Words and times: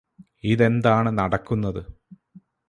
ഇതെന്താണ് 0.43 1.09
നടക്കുന്നത് 1.19 1.81